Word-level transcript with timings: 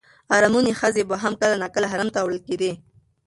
ارمني 0.37 0.71
ښځې 0.79 1.03
به 1.09 1.15
هم 1.23 1.33
کله 1.41 1.55
ناکله 1.61 1.87
حرم 1.91 2.09
ته 2.13 2.19
وړل 2.21 2.39
کېدې. 2.47 2.71